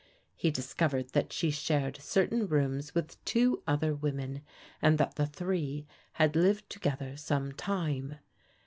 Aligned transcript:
He 0.35 0.49
discovered 0.49 1.09
that 1.09 1.31
she 1.31 1.51
shared 1.51 1.97
certain 2.01 2.47
rooms 2.47 2.95
with 2.95 3.23
two 3.23 3.61
other 3.67 3.93
women, 3.93 4.41
and 4.81 4.97
that 4.97 5.13
the 5.13 5.27
three 5.27 5.85
had 6.13 6.35
lived 6.35 6.67
to 6.71 6.79
gether 6.79 7.15
some 7.15 7.51
time. 7.51 8.15